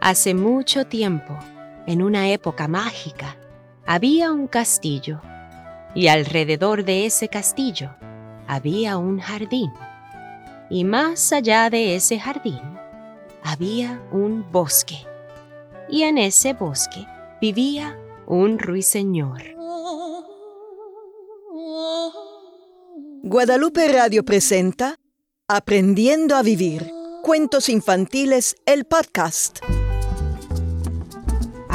[0.00, 1.38] Hace mucho tiempo,
[1.86, 3.36] en una época mágica,
[3.86, 5.20] había un castillo
[5.94, 7.94] y alrededor de ese castillo
[8.46, 9.70] había un jardín.
[10.70, 12.62] Y más allá de ese jardín
[13.42, 14.96] había un bosque.
[15.90, 17.06] Y en ese bosque
[17.42, 19.42] vivía un ruiseñor.
[23.22, 24.96] Guadalupe Radio presenta
[25.46, 26.90] Aprendiendo a Vivir.
[27.22, 29.58] Cuentos infantiles, el podcast.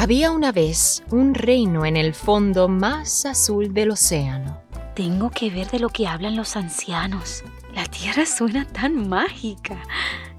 [0.06, 4.62] Había una vez un reino en el fondo más azul del océano.
[4.94, 7.42] Tengo que ver de lo que hablan los ancianos.
[7.74, 9.82] La tierra suena tan mágica.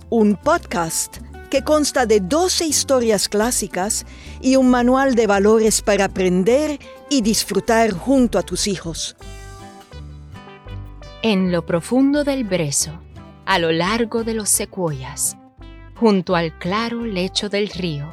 [0.09, 1.17] Un podcast
[1.49, 4.05] que consta de 12 historias clásicas
[4.39, 6.79] y un manual de valores para aprender
[7.09, 9.17] y disfrutar junto a tus hijos.
[11.23, 13.01] En lo profundo del brezo,
[13.45, 15.35] a lo largo de los secuoyas,
[15.93, 18.09] junto al claro lecho del río,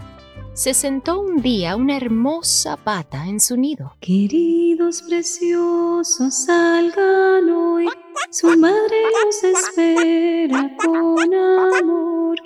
[0.54, 3.96] se sentó un día una hermosa pata en su nido.
[4.00, 7.88] Queridos preciosos, salgan hoy,
[8.30, 12.36] su madre los espera con amor.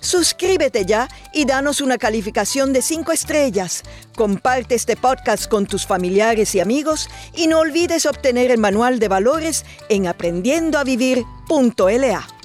[0.00, 3.82] Suscríbete ya y danos una calificación de 5 estrellas.
[4.16, 9.08] Comparte este podcast con tus familiares y amigos y no olvides obtener el manual de
[9.08, 12.39] valores en aprendiendoavivir.la.